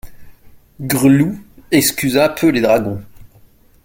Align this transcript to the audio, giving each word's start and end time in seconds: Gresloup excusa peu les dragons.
Gresloup 0.79 1.37
excusa 1.69 2.29
peu 2.29 2.47
les 2.47 2.61
dragons. 2.61 3.03